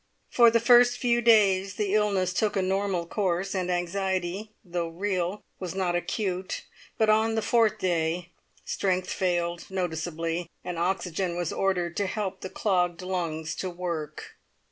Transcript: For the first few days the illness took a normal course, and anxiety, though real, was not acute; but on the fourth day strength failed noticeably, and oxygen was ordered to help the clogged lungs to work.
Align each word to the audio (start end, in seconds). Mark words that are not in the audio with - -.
For 0.31 0.49
the 0.49 0.59
first 0.59 0.97
few 0.97 1.21
days 1.21 1.75
the 1.75 1.93
illness 1.93 2.33
took 2.33 2.55
a 2.55 2.63
normal 2.63 3.05
course, 3.05 3.53
and 3.53 3.69
anxiety, 3.69 4.51
though 4.65 4.87
real, 4.87 5.43
was 5.59 5.75
not 5.75 5.95
acute; 5.95 6.63
but 6.97 7.07
on 7.07 7.35
the 7.35 7.41
fourth 7.43 7.77
day 7.77 8.31
strength 8.65 9.11
failed 9.11 9.69
noticeably, 9.69 10.49
and 10.63 10.79
oxygen 10.79 11.37
was 11.37 11.53
ordered 11.53 11.95
to 11.97 12.07
help 12.07 12.41
the 12.41 12.49
clogged 12.49 13.03
lungs 13.03 13.53
to 13.57 13.69
work. 13.69 14.37